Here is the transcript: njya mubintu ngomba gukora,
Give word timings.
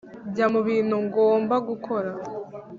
njya 0.29 0.47
mubintu 0.53 0.95
ngomba 1.07 1.55
gukora, 1.67 2.11